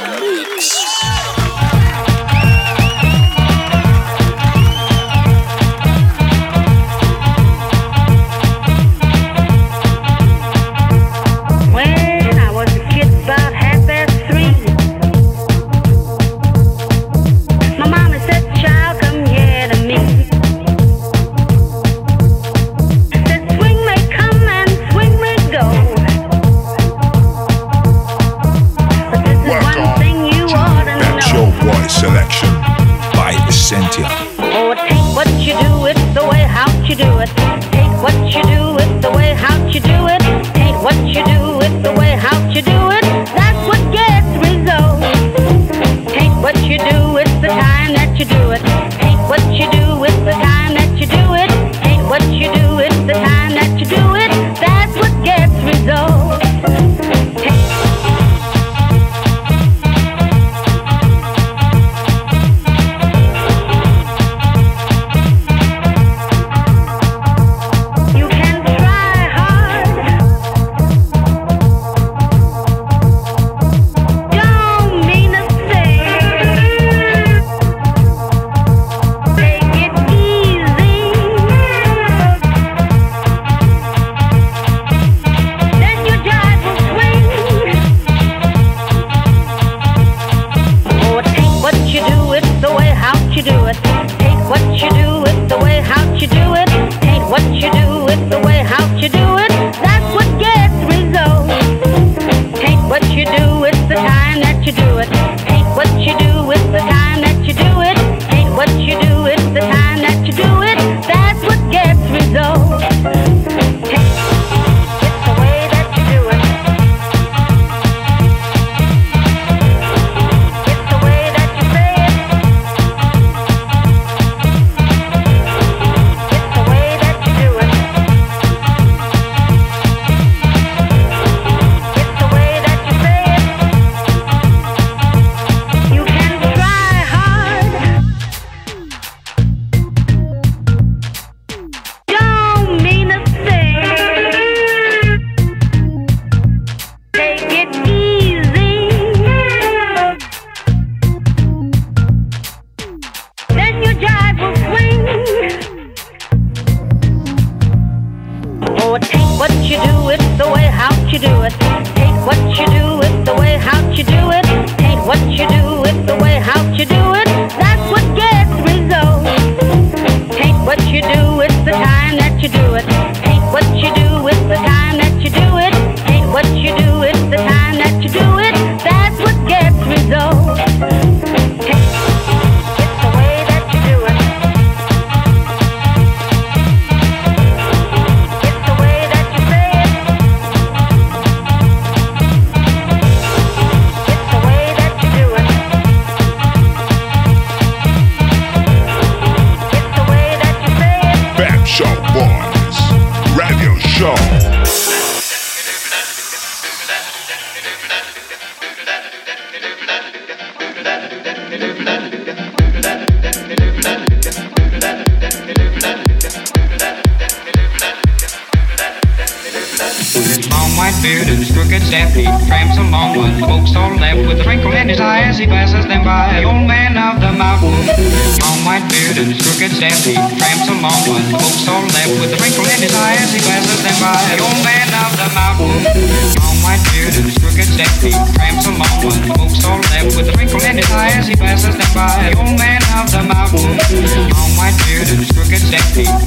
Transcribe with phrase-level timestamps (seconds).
[0.00, 0.71] Mix.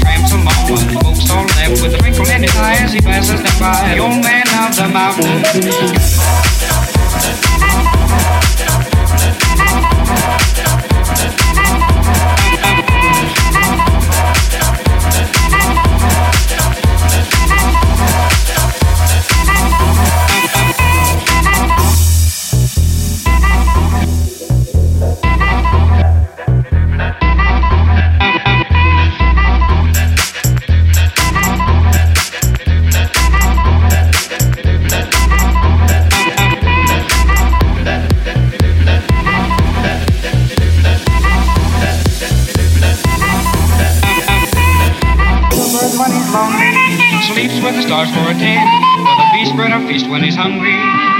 [0.05, 1.01] cramped for moment.
[1.03, 3.95] Folks all left with recommended high as he passes them by.
[3.95, 5.41] The old man of the mountain.
[48.25, 51.14] for the beast, bee a feast when he's hungry.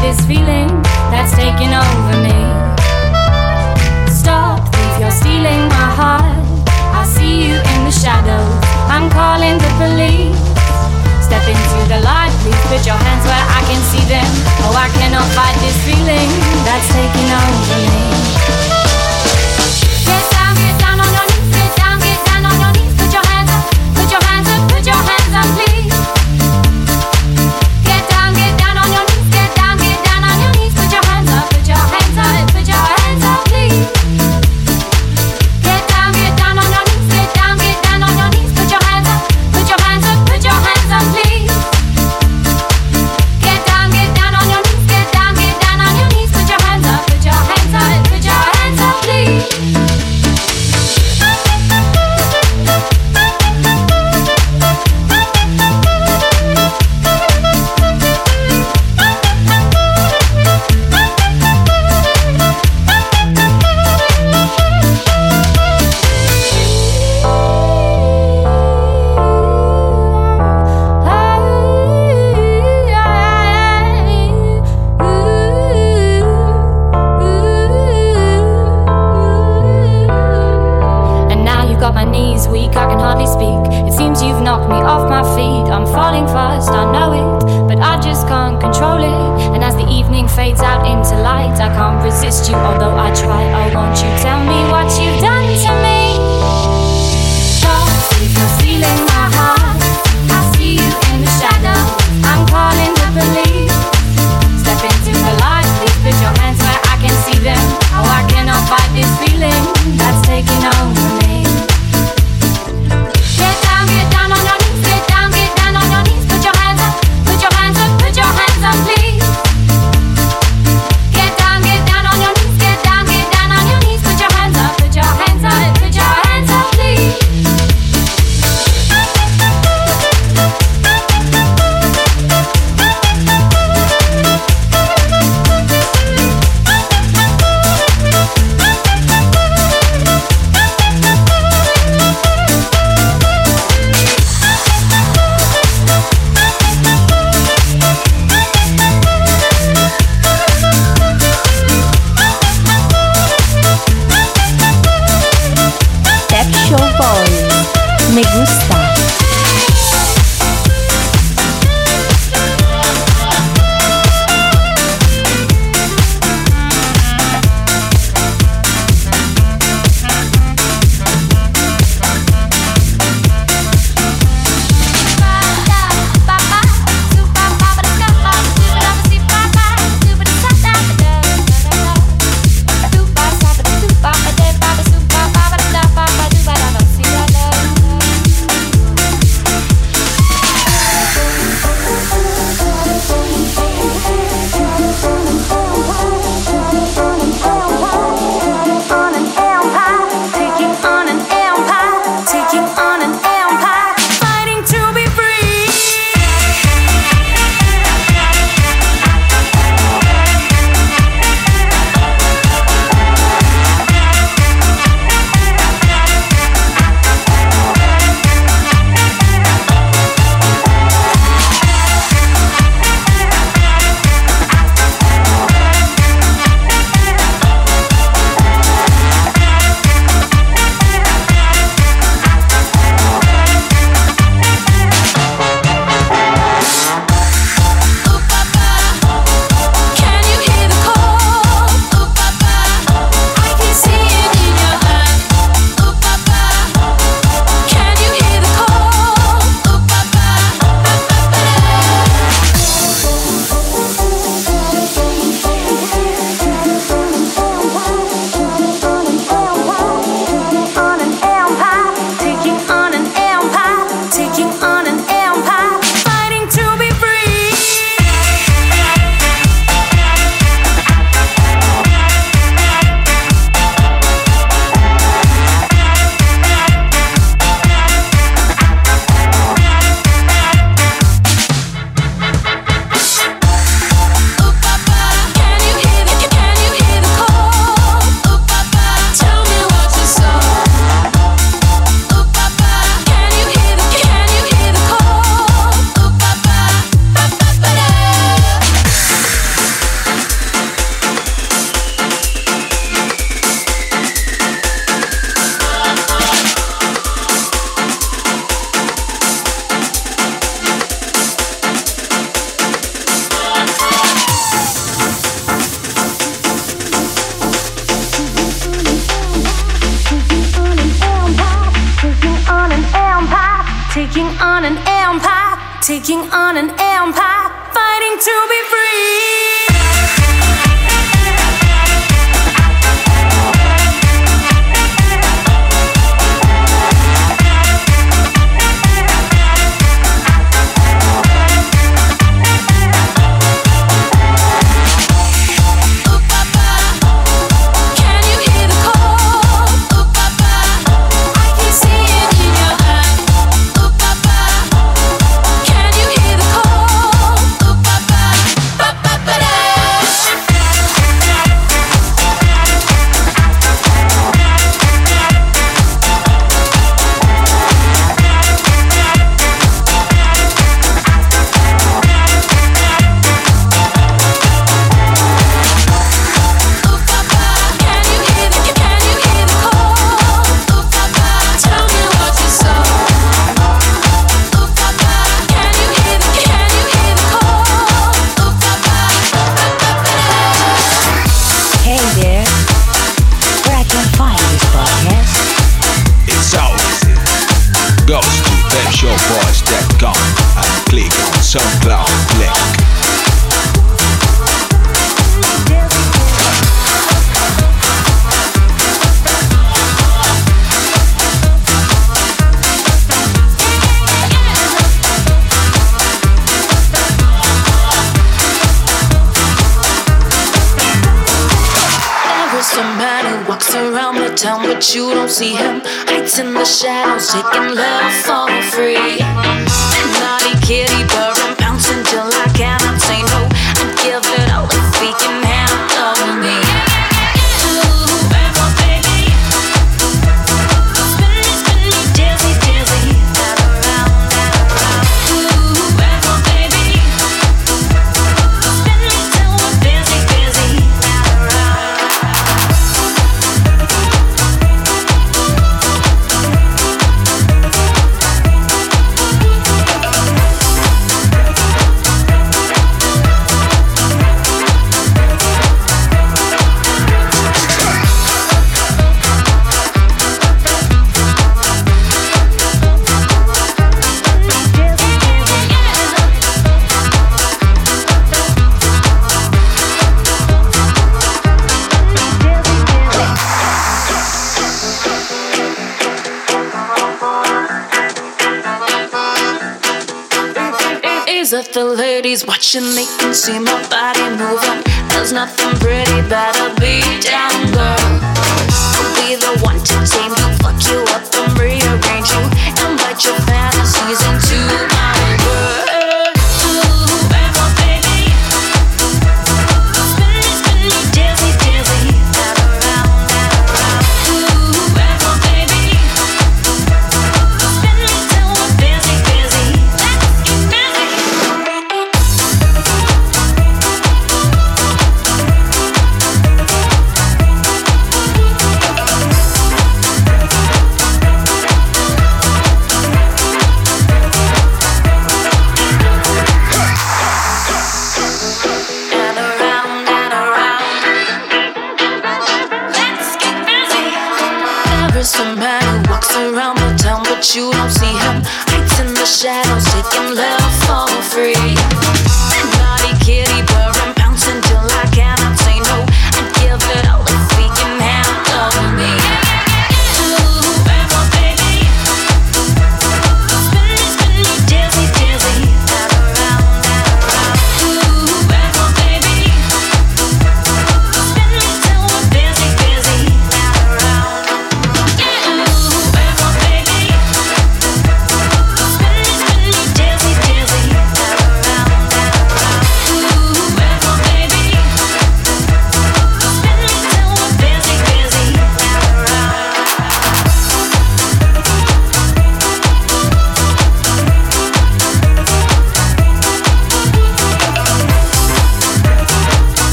[0.00, 0.68] this feeling
[1.12, 2.38] that's taking over me.
[4.08, 6.40] Stop, if you're stealing my heart.
[6.96, 8.60] I see you in the shadows.
[8.88, 10.36] I'm calling the police.
[11.20, 14.30] Step into the light, please put your hands where I can see them.
[14.66, 16.30] Oh, I cannot fight this feeling
[16.64, 18.19] that's taking over me.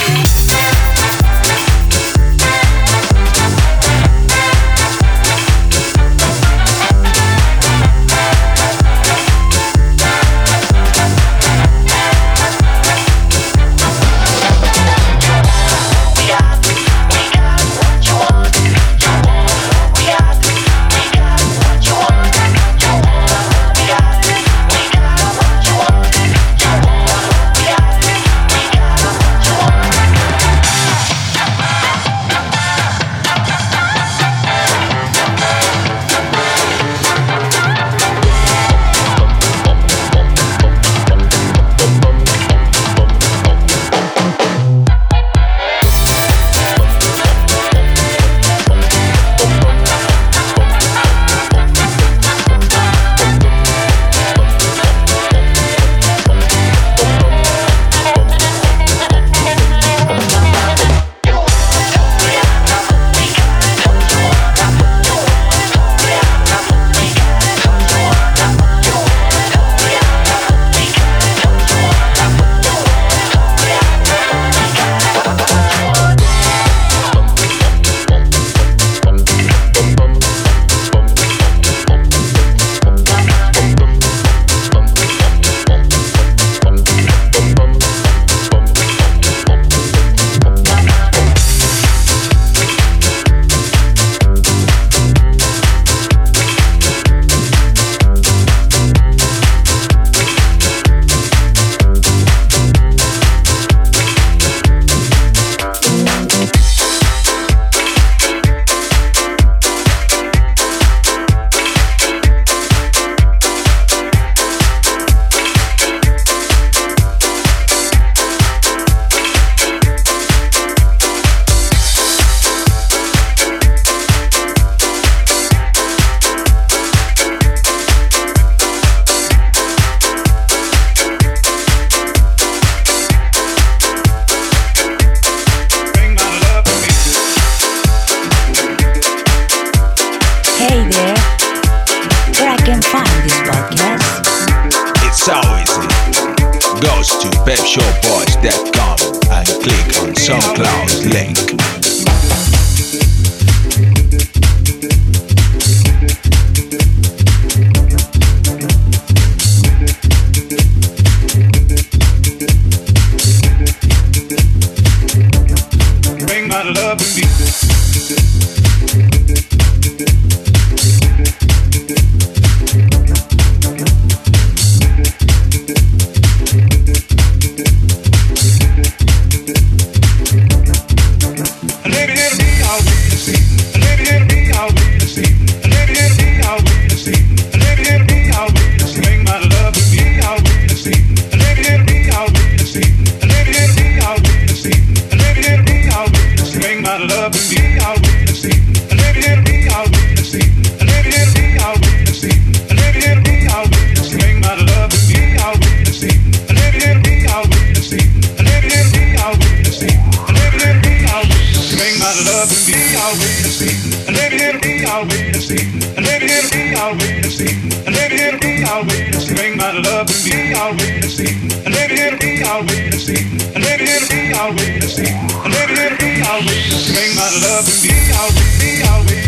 [222.54, 223.18] I'll wait and see.
[223.52, 225.10] And maybe it'll be, I'll wait and see.
[225.10, 226.94] And maybe it'll be, I'll wait and see.
[226.94, 229.23] Bring my love to thee, I'll wait, I'll wait.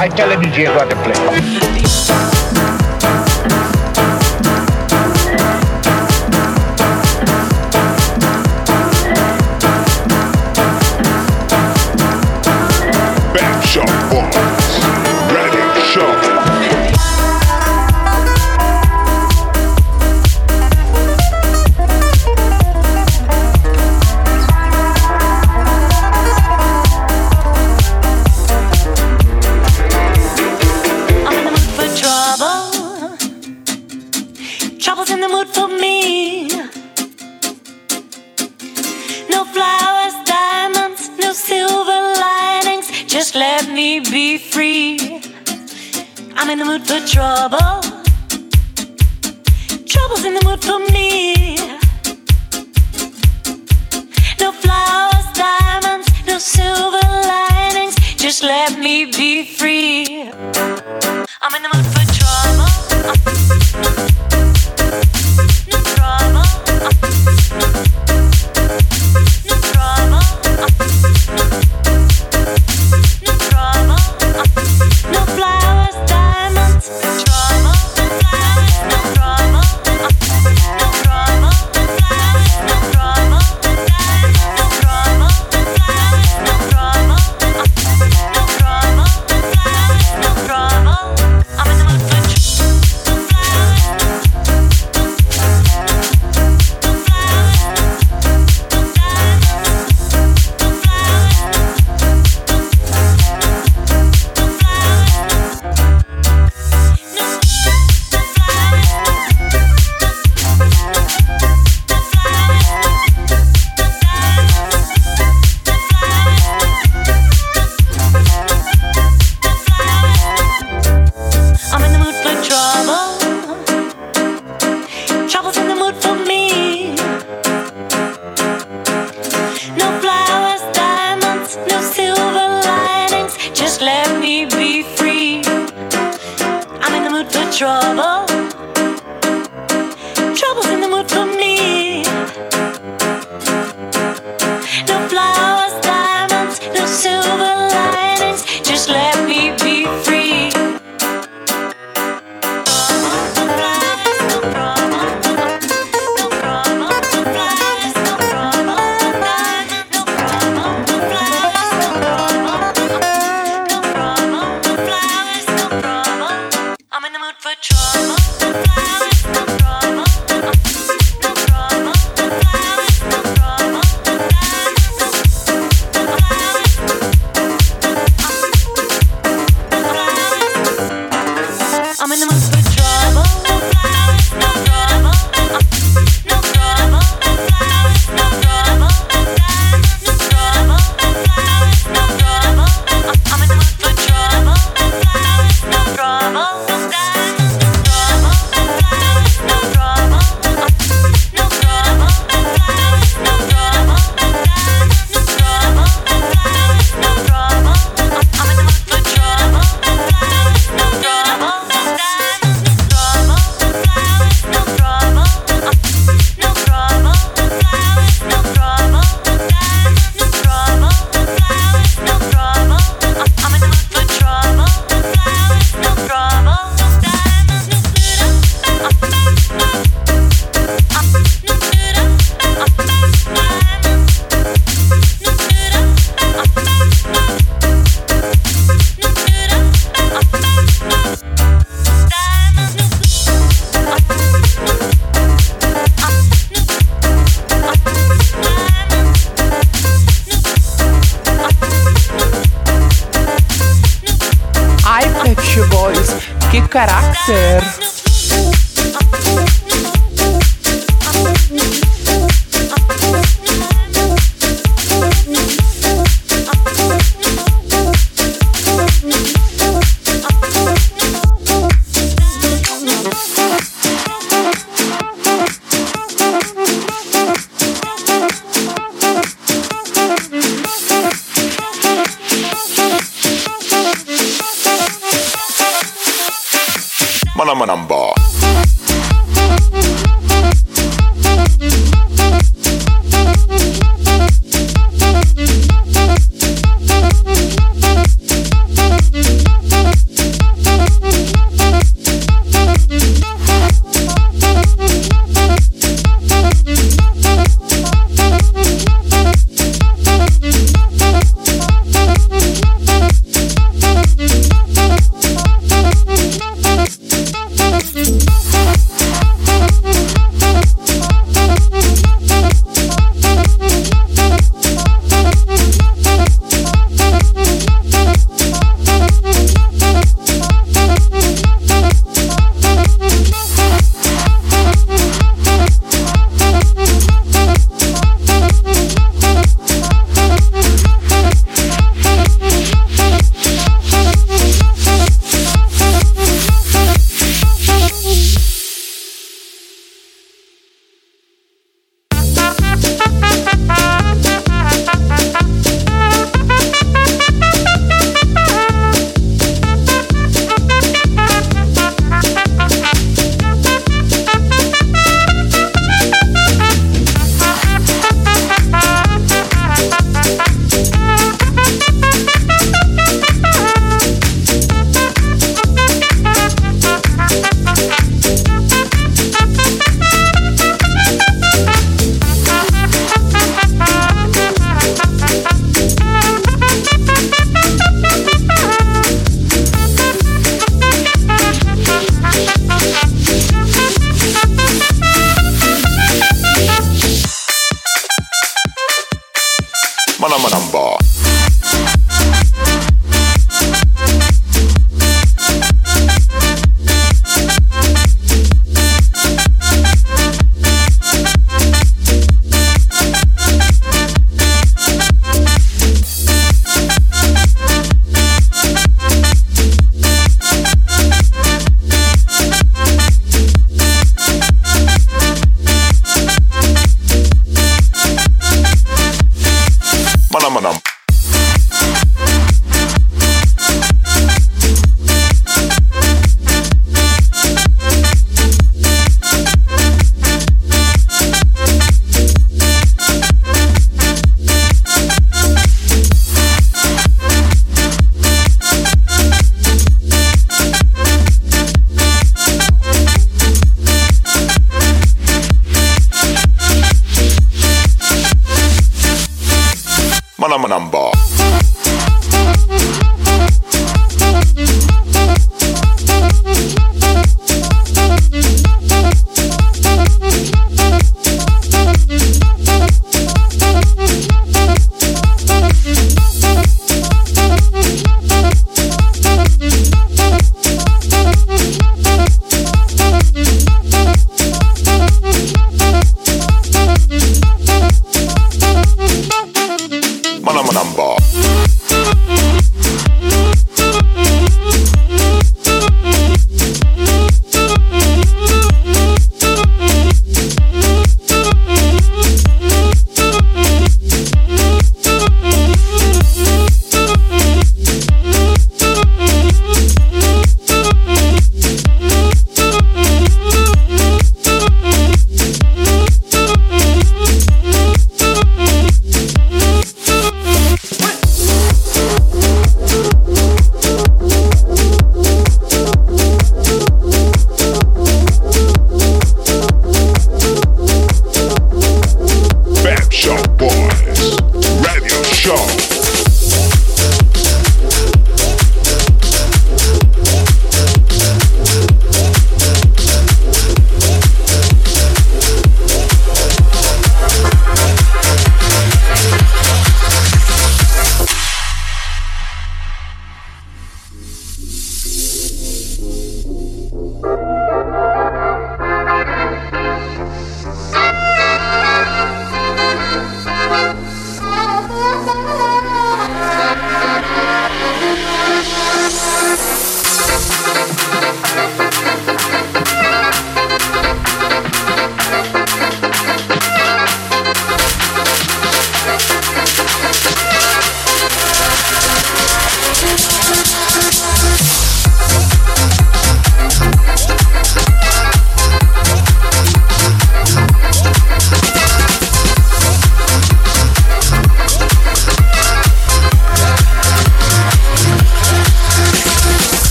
[0.00, 2.37] I tell the DJ what to play.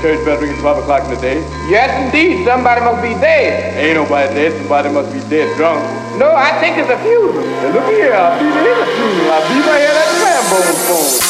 [0.00, 1.40] Church bell ringing 12 o'clock in the day.
[1.68, 2.44] Yes, indeed.
[2.44, 3.76] Somebody must be dead.
[3.76, 4.52] Ain't nobody dead.
[4.58, 5.80] Somebody must be dead drunk.
[6.18, 7.44] No, I think it's a funeral.
[7.44, 8.12] Now, look here.
[8.12, 9.32] I believe it is a funeral.
[9.32, 11.29] I believe I hear that trombone phone.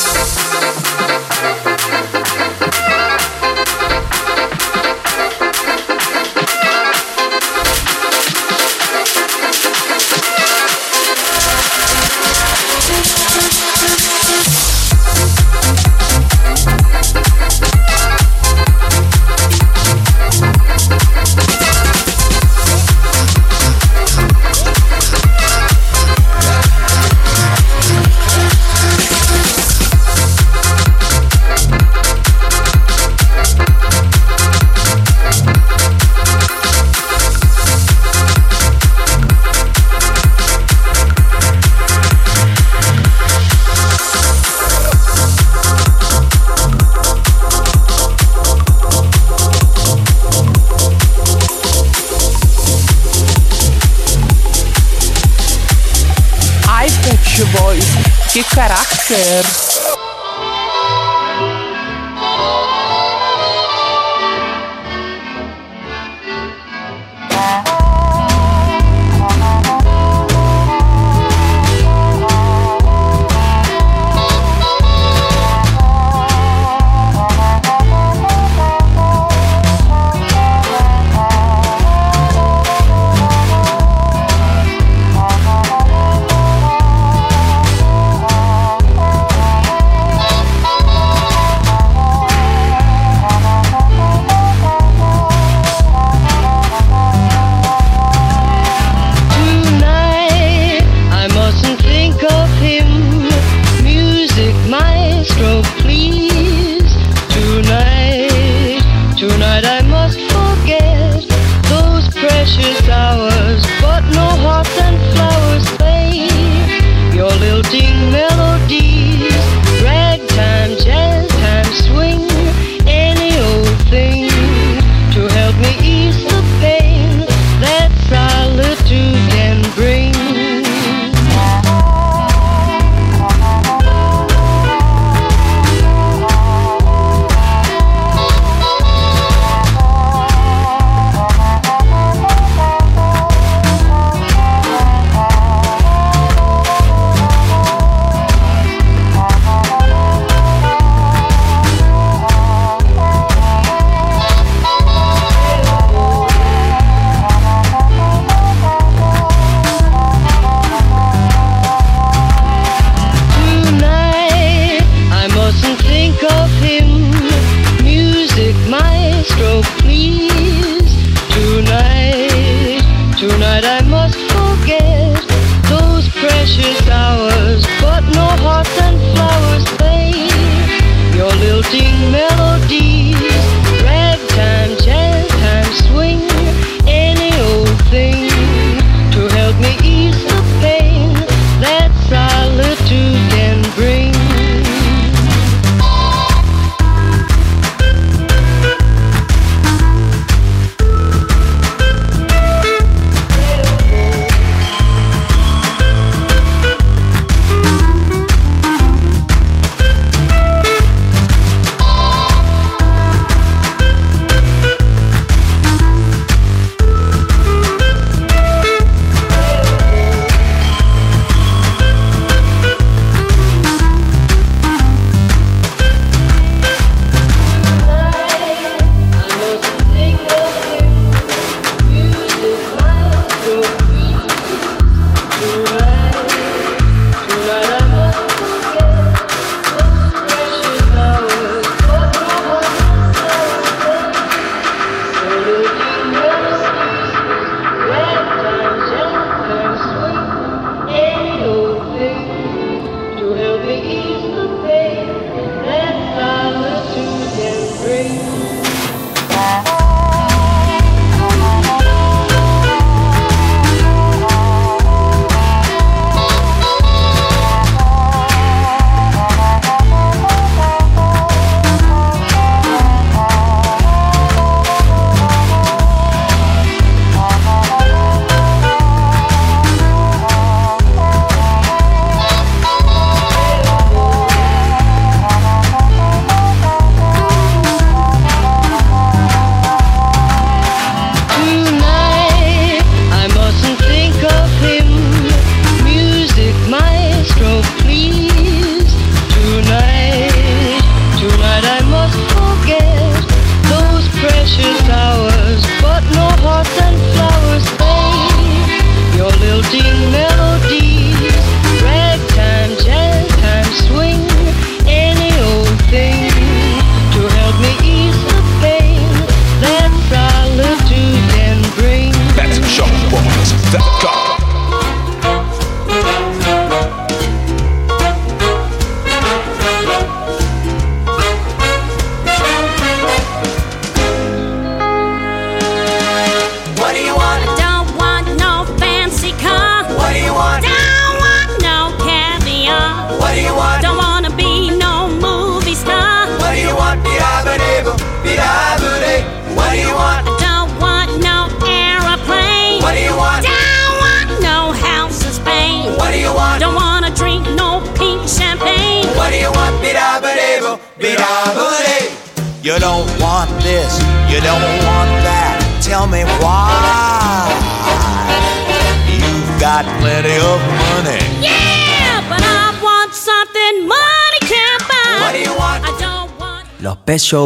[59.11, 59.69] Caráter!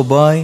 [0.02, 0.43] Buy.